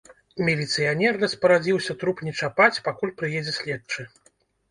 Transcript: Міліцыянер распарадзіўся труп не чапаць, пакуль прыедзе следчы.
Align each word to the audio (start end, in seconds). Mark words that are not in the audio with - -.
Міліцыянер 0.45 1.19
распарадзіўся 1.23 1.97
труп 2.03 2.23
не 2.27 2.33
чапаць, 2.41 2.81
пакуль 2.87 3.13
прыедзе 3.23 3.53
следчы. 3.61 4.09